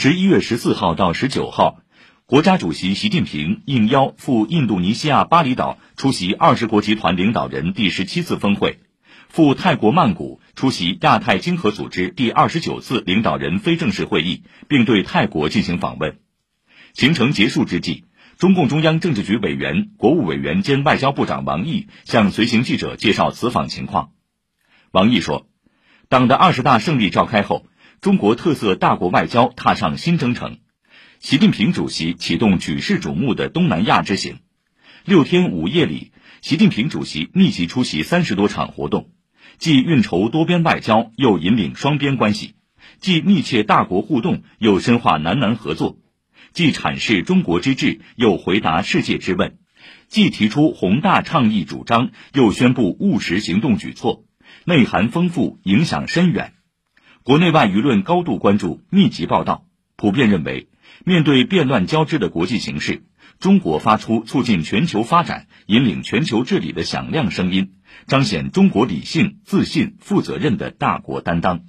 [0.00, 1.80] 十一月十四号到十九号，
[2.24, 8.78] 国家主席习近平应邀赴印度尼西亚巴厘岛出席二十国集团领导人第十七次峰会，
[9.28, 16.20] 赴泰国曼谷出席亚太经合组织第二十九次领导人非正式会议，并对泰国进行访问。
[16.94, 18.04] 行程结束之际，
[18.36, 24.12] 中共中央政治局委员、国务委员兼外交部长王毅向随行记者介绍此访情况。
[24.92, 25.48] 王毅说，
[26.08, 27.66] 党的二十大胜利召开后。
[28.00, 30.58] 中国特色大国外交踏上新征程，
[31.18, 34.38] 习近平主席启动举世瞩目的东南亚之行。
[35.04, 39.10] 六天五夜里，习近平主席密集出席三十多场活动，
[39.58, 42.54] 既运筹多边外交，又引领双边关系；
[43.00, 45.98] 既密切大国互动，又深化南南合作；
[46.52, 49.54] 既阐释中国之志，又回答世界之问；
[50.06, 54.24] 既提出宏大倡议主张，又宣布务实行动举措，
[54.64, 56.52] 内涵丰富，影响深远。
[57.28, 60.68] 国内外舆论高度关注，密集报道，普遍认为，
[61.04, 63.02] 面对变乱交织的国际形势，
[63.38, 67.72] 中国发出促进全球发展、引领全球治理的响亮声音，
[68.06, 71.60] 彰显中国理性、自信、负责任的大国担当。